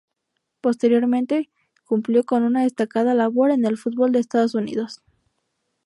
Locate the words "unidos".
4.55-5.03